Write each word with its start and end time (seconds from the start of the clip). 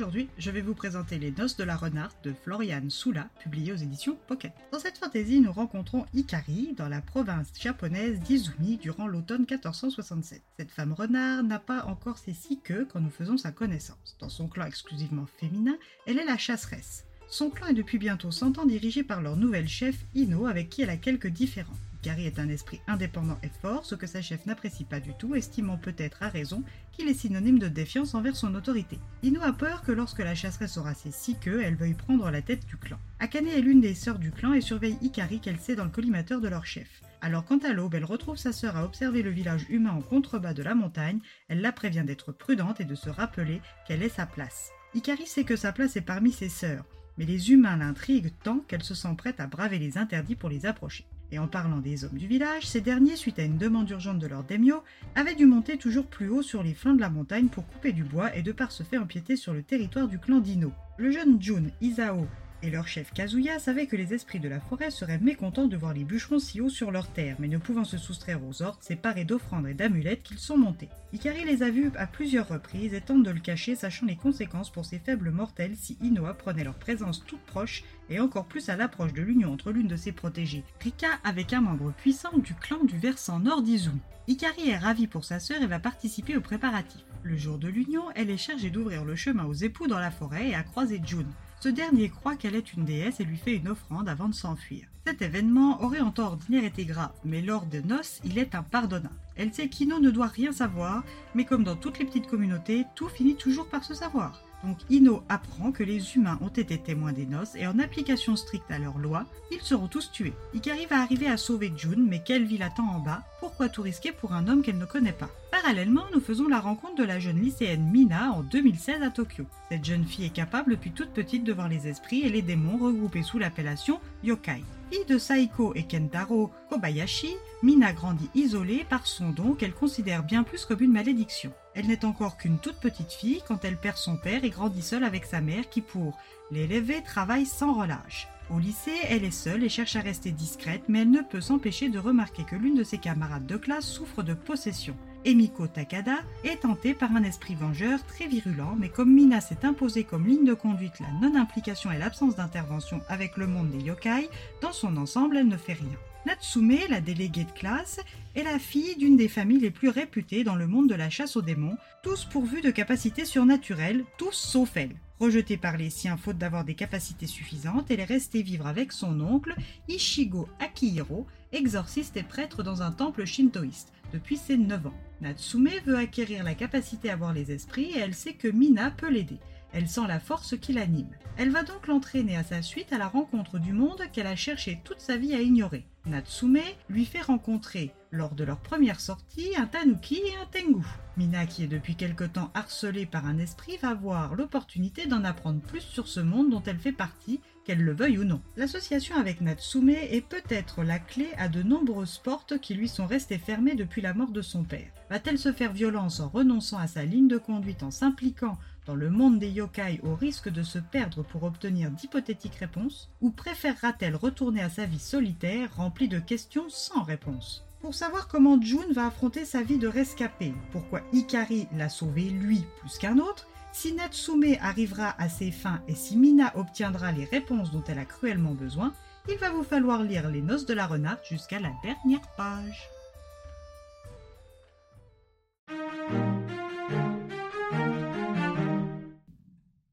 Aujourd'hui, 0.00 0.30
je 0.38 0.50
vais 0.50 0.62
vous 0.62 0.72
présenter 0.72 1.18
Les 1.18 1.30
Noces 1.30 1.58
de 1.58 1.64
la 1.64 1.76
Renarde 1.76 2.14
de 2.22 2.32
Florian 2.32 2.88
Soula, 2.88 3.28
publié 3.38 3.74
aux 3.74 3.76
éditions 3.76 4.16
Pocket. 4.28 4.50
Dans 4.72 4.78
cette 4.78 4.96
fantaisie, 4.96 5.42
nous 5.42 5.52
rencontrons 5.52 6.06
Ikari 6.14 6.72
dans 6.74 6.88
la 6.88 7.02
province 7.02 7.52
japonaise 7.60 8.18
d'Izumi 8.20 8.78
durant 8.78 9.06
l'automne 9.06 9.40
1467. 9.42 10.40
Cette 10.58 10.70
femme 10.70 10.94
renard 10.94 11.42
n'a 11.42 11.58
pas 11.58 11.84
encore 11.84 12.16
ses 12.16 12.32
six 12.32 12.58
queues 12.62 12.88
quand 12.90 13.00
nous 13.00 13.10
faisons 13.10 13.36
sa 13.36 13.52
connaissance. 13.52 14.16
Dans 14.20 14.30
son 14.30 14.48
clan 14.48 14.64
exclusivement 14.64 15.26
féminin, 15.26 15.76
elle 16.06 16.18
est 16.18 16.24
la 16.24 16.38
chasseresse. 16.38 17.04
Son 17.28 17.50
clan 17.50 17.66
est 17.66 17.74
depuis 17.74 17.98
bientôt 17.98 18.30
100 18.30 18.56
ans 18.56 18.64
dirigé 18.64 19.02
par 19.02 19.20
leur 19.20 19.36
nouvelle 19.36 19.68
chef 19.68 19.96
Ino 20.14 20.46
avec 20.46 20.70
qui 20.70 20.80
elle 20.80 20.88
a 20.88 20.96
quelques 20.96 21.28
différends. 21.28 21.76
Ikari 22.02 22.24
est 22.24 22.38
un 22.38 22.48
esprit 22.48 22.80
indépendant 22.86 23.38
et 23.42 23.50
fort, 23.60 23.84
ce 23.84 23.94
que 23.94 24.06
sa 24.06 24.22
chef 24.22 24.46
n'apprécie 24.46 24.84
pas 24.84 25.00
du 25.00 25.12
tout, 25.12 25.34
estimant 25.34 25.76
peut-être 25.76 26.22
à 26.22 26.30
raison 26.30 26.62
qu'il 26.92 27.08
est 27.08 27.14
synonyme 27.14 27.58
de 27.58 27.68
défiance 27.68 28.14
envers 28.14 28.36
son 28.36 28.54
autorité. 28.54 28.98
Ino 29.22 29.42
a 29.42 29.52
peur 29.52 29.82
que 29.82 29.92
lorsque 29.92 30.20
la 30.20 30.34
chasseresse 30.34 30.78
aura 30.78 30.94
ses 30.94 31.10
six 31.10 31.36
queues, 31.38 31.60
elle 31.62 31.76
veuille 31.76 31.92
prendre 31.92 32.30
la 32.30 32.40
tête 32.40 32.64
du 32.64 32.78
clan. 32.78 32.98
Akane 33.18 33.48
est 33.48 33.60
l'une 33.60 33.82
des 33.82 33.94
sœurs 33.94 34.18
du 34.18 34.30
clan 34.30 34.54
et 34.54 34.62
surveille 34.62 34.96
Ikari 35.02 35.40
qu'elle 35.40 35.60
sait 35.60 35.76
dans 35.76 35.84
le 35.84 35.90
collimateur 35.90 36.40
de 36.40 36.48
leur 36.48 36.64
chef. 36.64 37.02
Alors 37.20 37.44
quand 37.44 37.66
à 37.66 37.74
l'aube 37.74 37.94
elle 37.94 38.06
retrouve 38.06 38.38
sa 38.38 38.52
sœur 38.52 38.78
à 38.78 38.84
observer 38.86 39.22
le 39.22 39.28
village 39.28 39.66
humain 39.68 39.92
en 39.92 40.00
contrebas 40.00 40.54
de 40.54 40.62
la 40.62 40.74
montagne, 40.74 41.20
elle 41.48 41.60
la 41.60 41.70
prévient 41.70 42.04
d'être 42.06 42.32
prudente 42.32 42.80
et 42.80 42.86
de 42.86 42.94
se 42.94 43.10
rappeler 43.10 43.60
quelle 43.86 44.02
est 44.02 44.08
sa 44.08 44.24
place. 44.24 44.70
Ikari 44.94 45.26
sait 45.26 45.44
que 45.44 45.56
sa 45.56 45.72
place 45.72 45.96
est 45.96 46.00
parmi 46.00 46.32
ses 46.32 46.48
sœurs, 46.48 46.86
mais 47.18 47.26
les 47.26 47.52
humains 47.52 47.76
l'intriguent 47.76 48.32
tant 48.42 48.60
qu'elle 48.60 48.82
se 48.82 48.94
sent 48.94 49.14
prête 49.18 49.38
à 49.38 49.46
braver 49.46 49.78
les 49.78 49.98
interdits 49.98 50.34
pour 50.34 50.48
les 50.48 50.64
approcher. 50.64 51.04
Et 51.32 51.38
en 51.38 51.46
parlant 51.46 51.78
des 51.78 52.04
hommes 52.04 52.18
du 52.18 52.26
village, 52.26 52.66
ces 52.66 52.80
derniers, 52.80 53.16
suite 53.16 53.38
à 53.38 53.44
une 53.44 53.58
demande 53.58 53.88
urgente 53.90 54.18
de 54.18 54.26
leur 54.26 54.42
daimyo, 54.42 54.82
avaient 55.14 55.34
dû 55.34 55.46
monter 55.46 55.78
toujours 55.78 56.06
plus 56.06 56.28
haut 56.28 56.42
sur 56.42 56.62
les 56.62 56.74
flancs 56.74 56.94
de 56.94 57.00
la 57.00 57.10
montagne 57.10 57.48
pour 57.48 57.66
couper 57.66 57.92
du 57.92 58.02
bois 58.02 58.34
et 58.36 58.42
de 58.42 58.52
par 58.52 58.72
ce 58.72 58.82
fait 58.82 58.98
empiéter 58.98 59.36
sur 59.36 59.52
le 59.52 59.62
territoire 59.62 60.08
du 60.08 60.18
clan 60.18 60.40
Dino. 60.40 60.72
Le 60.98 61.10
jeune 61.10 61.40
Jun, 61.40 61.64
Isao 61.80 62.26
et 62.62 62.70
leur 62.70 62.86
chef 62.86 63.12
Kazuya 63.12 63.58
savaient 63.58 63.86
que 63.86 63.96
les 63.96 64.12
esprits 64.14 64.40
de 64.40 64.48
la 64.48 64.60
forêt 64.60 64.90
seraient 64.90 65.18
mécontents 65.18 65.66
de 65.66 65.76
voir 65.76 65.94
les 65.94 66.04
bûcherons 66.04 66.38
si 66.38 66.60
haut 66.60 66.68
sur 66.68 66.90
leur 66.90 67.08
terre, 67.08 67.36
mais 67.38 67.48
ne 67.48 67.58
pouvant 67.58 67.84
se 67.84 67.98
soustraire 67.98 68.40
aux 68.44 68.62
ordres, 68.62 68.78
c'est 68.80 68.96
parés 68.96 69.24
d'offrandes 69.24 69.66
et 69.66 69.74
d'amulettes 69.74 70.22
qu'ils 70.22 70.38
sont 70.38 70.58
montés. 70.58 70.88
Ikari 71.12 71.44
les 71.44 71.62
a 71.62 71.70
vus 71.70 71.90
à 71.96 72.06
plusieurs 72.06 72.48
reprises 72.48 72.94
et 72.94 73.00
tente 73.00 73.22
de 73.22 73.30
le 73.30 73.40
cacher, 73.40 73.74
sachant 73.74 74.06
les 74.06 74.16
conséquences 74.16 74.70
pour 74.70 74.84
ces 74.84 74.98
faibles 74.98 75.30
mortels 75.30 75.76
si 75.76 75.96
Ino 76.02 76.26
apprenait 76.26 76.64
leur 76.64 76.74
présence 76.74 77.24
toute 77.24 77.42
proche 77.42 77.84
et 78.08 78.20
encore 78.20 78.46
plus 78.46 78.68
à 78.68 78.76
l'approche 78.76 79.12
de 79.12 79.22
l'union 79.22 79.52
entre 79.52 79.72
l'une 79.72 79.88
de 79.88 79.96
ses 79.96 80.12
protégées, 80.12 80.64
Rika, 80.80 81.08
avec 81.24 81.52
un 81.52 81.60
membre 81.60 81.92
puissant 81.92 82.36
du 82.38 82.54
clan 82.54 82.84
du 82.84 82.98
versant 82.98 83.40
nord 83.40 83.62
d'Izumi. 83.62 84.00
Ikari 84.28 84.70
est 84.70 84.78
ravie 84.78 85.06
pour 85.06 85.24
sa 85.24 85.40
sœur 85.40 85.62
et 85.62 85.66
va 85.66 85.78
participer 85.78 86.36
aux 86.36 86.40
préparatifs. 86.40 87.04
Le 87.22 87.36
jour 87.36 87.58
de 87.58 87.68
l'union, 87.68 88.04
elle 88.14 88.30
est 88.30 88.36
chargée 88.36 88.70
d'ouvrir 88.70 89.04
le 89.04 89.16
chemin 89.16 89.44
aux 89.44 89.52
époux 89.52 89.88
dans 89.88 89.98
la 89.98 90.10
forêt 90.10 90.48
et 90.48 90.54
à 90.54 90.62
croiser 90.62 91.00
June. 91.04 91.26
Ce 91.62 91.68
dernier 91.68 92.08
croit 92.08 92.36
qu'elle 92.36 92.54
est 92.54 92.72
une 92.72 92.86
déesse 92.86 93.20
et 93.20 93.24
lui 93.24 93.36
fait 93.36 93.56
une 93.56 93.68
offrande 93.68 94.08
avant 94.08 94.28
de 94.28 94.34
s'enfuir. 94.34 94.86
Cet 95.06 95.20
événement 95.20 95.82
aurait 95.82 96.00
en 96.00 96.10
temps 96.10 96.28
ordinaire 96.28 96.64
été 96.64 96.86
grave, 96.86 97.12
mais 97.22 97.42
lors 97.42 97.66
de 97.66 97.80
noces, 97.80 98.22
il 98.24 98.38
est 98.38 98.54
impardonnable. 98.54 99.14
Elle 99.36 99.52
sait 99.52 99.68
qu'Ino 99.68 100.00
ne 100.00 100.10
doit 100.10 100.28
rien 100.28 100.52
savoir, 100.52 101.04
mais 101.34 101.44
comme 101.44 101.64
dans 101.64 101.76
toutes 101.76 101.98
les 101.98 102.06
petites 102.06 102.28
communautés, 102.28 102.86
tout 102.94 103.08
finit 103.08 103.36
toujours 103.36 103.68
par 103.68 103.84
se 103.84 103.92
savoir. 103.92 104.42
Donc 104.64 104.78
Ino 104.90 105.22
apprend 105.28 105.72
que 105.72 105.82
les 105.82 106.16
humains 106.16 106.38
ont 106.42 106.48
été 106.48 106.78
témoins 106.78 107.12
des 107.12 107.26
noces 107.26 107.54
et 107.54 107.66
en 107.66 107.78
application 107.78 108.36
stricte 108.36 108.70
à 108.70 108.78
leurs 108.78 108.98
lois, 108.98 109.24
ils 109.50 109.62
seront 109.62 109.88
tous 109.88 110.10
tués. 110.12 110.34
Ikari 110.54 110.86
va 110.86 111.00
arriver 111.00 111.26
à 111.26 111.36
sauver 111.36 111.72
June, 111.76 112.06
mais 112.08 112.22
quelle 112.24 112.44
vie 112.44 112.58
l'attend 112.58 112.88
en 112.88 113.00
bas 113.00 113.22
Pourquoi 113.40 113.68
tout 113.68 113.82
risquer 113.82 114.12
pour 114.12 114.32
un 114.32 114.48
homme 114.48 114.62
qu'elle 114.62 114.78
ne 114.78 114.84
connaît 114.84 115.12
pas? 115.12 115.30
Parallèlement, 115.50 116.04
nous 116.12 116.20
faisons 116.20 116.48
la 116.48 116.60
rencontre 116.60 116.96
de 116.96 117.04
la 117.04 117.18
jeune 117.18 117.40
lycéenne 117.40 117.90
Mina 117.90 118.32
en 118.32 118.42
2016 118.42 119.02
à 119.02 119.10
Tokyo. 119.10 119.44
Cette 119.70 119.84
jeune 119.84 120.04
fille 120.04 120.26
est 120.26 120.30
capable 120.30 120.72
depuis 120.72 120.92
toute 120.92 121.10
petite 121.10 121.44
de 121.44 121.52
voir 121.52 121.68
les 121.68 121.88
esprits 121.88 122.22
et 122.22 122.28
les 122.28 122.42
démons 122.42 122.78
regroupés 122.78 123.22
sous 123.22 123.38
l'appellation 123.38 124.00
yokai. 124.22 124.62
Fille 124.90 125.04
de 125.08 125.18
Saiko 125.18 125.72
et 125.74 125.84
Kentaro 125.84 126.50
Kobayashi, 126.68 127.36
Mina 127.62 127.92
grandit 127.92 128.30
isolée 128.34 128.84
par 128.88 129.06
son 129.06 129.30
don 129.30 129.54
qu'elle 129.54 129.74
considère 129.74 130.22
bien 130.22 130.42
plus 130.42 130.64
comme 130.64 130.80
une 130.80 130.92
malédiction. 130.92 131.52
Elle 131.80 131.86
n'est 131.86 132.04
encore 132.04 132.36
qu'une 132.36 132.58
toute 132.58 132.76
petite 132.76 133.10
fille 133.10 133.40
quand 133.48 133.64
elle 133.64 133.78
perd 133.78 133.96
son 133.96 134.18
père 134.18 134.44
et 134.44 134.50
grandit 134.50 134.82
seule 134.82 135.02
avec 135.02 135.24
sa 135.24 135.40
mère 135.40 135.66
qui, 135.70 135.80
pour 135.80 136.18
l'élever, 136.50 137.02
travaille 137.02 137.46
sans 137.46 137.72
relâche. 137.72 138.28
Au 138.50 138.58
lycée, 138.58 138.98
elle 139.08 139.24
est 139.24 139.30
seule 139.30 139.64
et 139.64 139.70
cherche 139.70 139.96
à 139.96 140.00
rester 140.00 140.30
discrète, 140.30 140.82
mais 140.88 141.00
elle 141.00 141.10
ne 141.10 141.22
peut 141.22 141.40
s'empêcher 141.40 141.88
de 141.88 141.98
remarquer 141.98 142.44
que 142.44 142.54
l'une 142.54 142.76
de 142.76 142.84
ses 142.84 142.98
camarades 142.98 143.46
de 143.46 143.56
classe 143.56 143.86
souffre 143.86 144.22
de 144.22 144.34
possession. 144.34 144.94
Emiko 145.24 145.68
Takada 145.68 146.18
est 146.44 146.60
tentée 146.60 146.92
par 146.92 147.12
un 147.12 147.22
esprit 147.22 147.54
vengeur 147.54 148.04
très 148.04 148.26
virulent, 148.26 148.76
mais 148.78 148.90
comme 148.90 149.14
Mina 149.14 149.40
s'est 149.40 149.64
imposée 149.64 150.04
comme 150.04 150.26
ligne 150.26 150.44
de 150.44 150.52
conduite 150.52 151.00
la 151.00 151.10
non-implication 151.26 151.90
et 151.90 151.98
l'absence 151.98 152.36
d'intervention 152.36 153.00
avec 153.08 153.38
le 153.38 153.46
monde 153.46 153.70
des 153.70 153.80
yokai, 153.80 154.28
dans 154.60 154.72
son 154.72 154.98
ensemble, 154.98 155.38
elle 155.38 155.48
ne 155.48 155.56
fait 155.56 155.72
rien. 155.72 155.96
Natsume, 156.26 156.78
la 156.90 157.00
déléguée 157.00 157.44
de 157.44 157.50
classe, 157.50 158.00
est 158.34 158.42
la 158.42 158.58
fille 158.58 158.96
d'une 158.96 159.16
des 159.16 159.28
familles 159.28 159.60
les 159.60 159.70
plus 159.70 159.88
réputées 159.88 160.44
dans 160.44 160.54
le 160.54 160.66
monde 160.66 160.88
de 160.88 160.94
la 160.94 161.08
chasse 161.08 161.36
aux 161.36 161.42
démons, 161.42 161.78
tous 162.02 162.26
pourvus 162.26 162.60
de 162.60 162.70
capacités 162.70 163.24
surnaturelles, 163.24 164.04
tous 164.18 164.32
sauf 164.32 164.76
elle. 164.76 164.94
Rejetée 165.18 165.56
par 165.56 165.76
les 165.76 165.90
siens 165.90 166.16
faute 166.16 166.38
d'avoir 166.38 166.64
des 166.64 166.74
capacités 166.74 167.26
suffisantes, 167.26 167.90
elle 167.90 168.00
est 168.00 168.04
restée 168.04 168.42
vivre 168.42 168.66
avec 168.66 168.92
son 168.92 169.20
oncle, 169.20 169.54
Ishigo 169.88 170.48
Akihiro, 170.60 171.26
exorciste 171.52 172.16
et 172.16 172.22
prêtre 172.22 172.62
dans 172.62 172.82
un 172.82 172.92
temple 172.92 173.24
shintoïste, 173.24 173.92
depuis 174.12 174.36
ses 174.36 174.58
9 174.58 174.88
ans. 174.88 174.94
Natsume 175.22 175.70
veut 175.86 175.96
acquérir 175.96 176.44
la 176.44 176.54
capacité 176.54 177.10
à 177.10 177.16
voir 177.16 177.32
les 177.32 177.50
esprits 177.50 177.92
et 177.94 177.98
elle 177.98 178.14
sait 178.14 178.34
que 178.34 178.48
Mina 178.48 178.90
peut 178.90 179.10
l'aider. 179.10 179.38
Elle 179.72 179.88
sent 179.88 180.06
la 180.08 180.20
force 180.20 180.56
qui 180.58 180.72
l'anime. 180.72 181.10
Elle 181.36 181.50
va 181.50 181.62
donc 181.62 181.86
l'entraîner 181.86 182.36
à 182.36 182.44
sa 182.44 182.62
suite 182.62 182.92
à 182.92 182.98
la 182.98 183.08
rencontre 183.08 183.58
du 183.58 183.72
monde 183.72 184.02
qu'elle 184.12 184.26
a 184.26 184.36
cherché 184.36 184.80
toute 184.84 185.00
sa 185.00 185.16
vie 185.16 185.34
à 185.34 185.40
ignorer. 185.40 185.84
Natsume 186.06 186.60
lui 186.88 187.04
fait 187.04 187.20
rencontrer, 187.20 187.92
lors 188.12 188.34
de 188.34 188.44
leur 188.44 188.58
première 188.58 189.00
sortie, 189.00 189.50
un 189.56 189.66
tanuki 189.66 190.16
et 190.16 190.36
un 190.36 190.46
tengu. 190.46 190.84
Mina, 191.16 191.46
qui 191.46 191.64
est 191.64 191.68
depuis 191.68 191.96
quelque 191.96 192.24
temps 192.24 192.50
harcelée 192.54 193.06
par 193.06 193.26
un 193.26 193.38
esprit, 193.38 193.76
va 193.76 193.94
voir 193.94 194.34
l'opportunité 194.34 195.06
d'en 195.06 195.24
apprendre 195.24 195.60
plus 195.60 195.82
sur 195.82 196.08
ce 196.08 196.20
monde 196.20 196.50
dont 196.50 196.62
elle 196.64 196.78
fait 196.78 196.92
partie, 196.92 197.40
qu'elle 197.64 197.82
le 197.82 197.92
veuille 197.92 198.18
ou 198.18 198.24
non. 198.24 198.40
L'association 198.56 199.16
avec 199.16 199.40
Natsume 199.40 199.90
est 199.90 200.26
peut-être 200.26 200.82
la 200.82 200.98
clé 200.98 201.28
à 201.36 201.48
de 201.48 201.62
nombreuses 201.62 202.18
portes 202.18 202.58
qui 202.58 202.74
lui 202.74 202.88
sont 202.88 203.06
restées 203.06 203.38
fermées 203.38 203.74
depuis 203.74 204.02
la 204.02 204.14
mort 204.14 204.30
de 204.30 204.42
son 204.42 204.64
père. 204.64 204.90
Va-t-elle 205.10 205.38
se 205.38 205.52
faire 205.52 205.72
violence 205.72 206.20
en 206.20 206.28
renonçant 206.28 206.78
à 206.78 206.86
sa 206.86 207.04
ligne 207.04 207.28
de 207.28 207.38
conduite 207.38 207.82
en 207.82 207.90
s'impliquant 207.90 208.58
dans 208.86 208.94
le 208.94 209.10
monde 209.10 209.38
des 209.38 209.50
yokai 209.50 210.00
au 210.02 210.14
risque 210.14 210.48
de 210.48 210.62
se 210.62 210.78
perdre 210.78 211.22
pour 211.22 211.42
obtenir 211.42 211.90
d'hypothétiques 211.90 212.56
réponses? 212.56 213.10
Ou 213.20 213.30
préférera-t-elle 213.30 214.16
retourner 214.16 214.62
à 214.62 214.70
sa 214.70 214.86
vie 214.86 214.98
solitaire 214.98 215.76
remplie 215.76 216.08
de 216.08 216.18
questions 216.18 216.68
sans 216.68 217.02
réponse? 217.02 217.64
Pour 217.80 217.94
savoir 217.94 218.28
comment 218.28 218.60
June 218.60 218.92
va 218.92 219.06
affronter 219.06 219.44
sa 219.44 219.62
vie 219.62 219.78
de 219.78 219.88
rescapé, 219.88 220.52
pourquoi 220.70 221.00
Ikari 221.12 221.66
l'a 221.74 221.88
sauvé 221.88 222.24
lui 222.24 222.64
plus 222.80 222.98
qu'un 222.98 223.18
autre, 223.18 223.46
si 223.72 223.94
Natsume 223.94 224.56
arrivera 224.60 225.14
à 225.18 225.28
ses 225.28 225.50
fins 225.50 225.82
et 225.88 225.94
si 225.94 226.16
Mina 226.16 226.52
obtiendra 226.56 227.12
les 227.12 227.24
réponses 227.24 227.72
dont 227.72 227.84
elle 227.88 227.98
a 227.98 228.04
cruellement 228.04 228.54
besoin, 228.54 228.92
il 229.28 229.38
va 229.38 229.50
vous 229.50 229.62
falloir 229.62 230.02
lire 230.02 230.28
Les 230.28 230.42
Noces 230.42 230.66
de 230.66 230.74
la 230.74 230.86
Renarde 230.86 231.20
jusqu'à 231.28 231.60
la 231.60 231.72
dernière 231.82 232.26
page. 232.36 232.88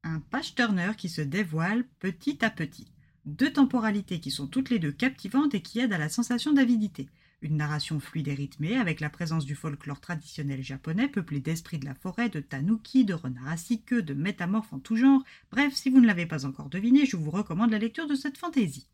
Un 0.02 0.20
page 0.30 0.54
turner 0.54 0.92
qui 0.96 1.08
se 1.08 1.20
dévoile 1.22 1.84
petit 2.00 2.44
à 2.44 2.50
petit. 2.50 2.92
Deux 3.24 3.52
temporalités 3.52 4.20
qui 4.20 4.30
sont 4.30 4.46
toutes 4.46 4.70
les 4.70 4.78
deux 4.78 4.92
captivantes 4.92 5.54
et 5.54 5.62
qui 5.62 5.80
aident 5.80 5.92
à 5.92 5.98
la 5.98 6.08
sensation 6.08 6.52
d'avidité. 6.52 7.08
Une 7.40 7.56
narration 7.56 8.00
fluide 8.00 8.26
et 8.26 8.34
rythmée 8.34 8.76
avec 8.76 8.98
la 8.98 9.10
présence 9.10 9.44
du 9.44 9.54
folklore 9.54 10.00
traditionnel 10.00 10.60
japonais 10.60 11.06
peuplé 11.06 11.38
d'esprits 11.38 11.78
de 11.78 11.84
la 11.84 11.94
forêt, 11.94 12.28
de 12.28 12.40
tanuki, 12.40 13.04
de 13.04 13.14
renards 13.14 13.48
à 13.52 14.00
de 14.00 14.14
métamorphes 14.14 14.72
en 14.72 14.80
tout 14.80 14.96
genre. 14.96 15.22
Bref, 15.52 15.72
si 15.74 15.88
vous 15.88 16.00
ne 16.00 16.06
l'avez 16.06 16.26
pas 16.26 16.46
encore 16.46 16.68
deviné, 16.68 17.06
je 17.06 17.16
vous 17.16 17.30
recommande 17.30 17.70
la 17.70 17.78
lecture 17.78 18.08
de 18.08 18.16
cette 18.16 18.38
fantaisie. 18.38 18.88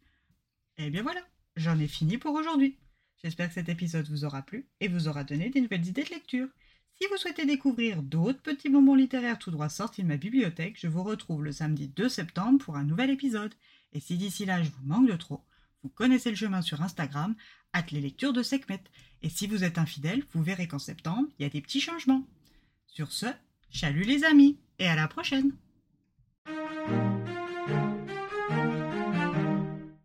Et 0.76 0.90
bien 0.90 1.02
voilà, 1.02 1.20
j'en 1.56 1.78
ai 1.78 1.88
fini 1.88 2.18
pour 2.18 2.34
aujourd'hui. 2.34 2.76
J'espère 3.22 3.48
que 3.48 3.54
cet 3.54 3.70
épisode 3.70 4.10
vous 4.10 4.26
aura 4.26 4.42
plu 4.42 4.66
et 4.80 4.88
vous 4.88 5.08
aura 5.08 5.24
donné 5.24 5.48
des 5.48 5.62
nouvelles 5.62 5.86
idées 5.86 6.04
de 6.04 6.10
lecture. 6.10 6.48
Si 7.00 7.06
vous 7.10 7.16
souhaitez 7.16 7.46
découvrir 7.46 8.02
d'autres 8.02 8.42
petits 8.42 8.68
moments 8.68 8.94
littéraires 8.94 9.38
tout 9.38 9.50
droit 9.50 9.70
sortis 9.70 10.02
de 10.02 10.08
ma 10.08 10.18
bibliothèque, 10.18 10.78
je 10.78 10.86
vous 10.86 11.02
retrouve 11.02 11.42
le 11.42 11.52
samedi 11.52 11.88
2 11.88 12.10
septembre 12.10 12.62
pour 12.62 12.76
un 12.76 12.84
nouvel 12.84 13.08
épisode. 13.08 13.54
Et 13.94 14.00
si 14.00 14.18
d'ici 14.18 14.44
là 14.44 14.62
je 14.62 14.68
vous 14.68 14.84
manque 14.84 15.08
de 15.08 15.16
trop, 15.16 15.40
Vous 15.84 15.90
connaissez 15.90 16.30
le 16.30 16.36
chemin 16.36 16.62
sur 16.62 16.80
Instagram, 16.80 17.36
hâte 17.74 17.90
les 17.90 18.00
lectures 18.00 18.32
de 18.32 18.42
Sekhmet. 18.42 18.82
Et 19.22 19.28
si 19.28 19.46
vous 19.46 19.64
êtes 19.64 19.76
infidèle, 19.76 20.24
vous 20.32 20.42
verrez 20.42 20.66
qu'en 20.66 20.78
septembre, 20.78 21.28
il 21.38 21.42
y 21.42 21.46
a 21.46 21.50
des 21.50 21.60
petits 21.60 21.80
changements. 21.80 22.26
Sur 22.86 23.12
ce, 23.12 23.26
chalut 23.70 24.04
les 24.04 24.24
amis, 24.24 24.58
et 24.78 24.88
à 24.88 24.96
la 24.96 25.08
prochaine 25.08 25.52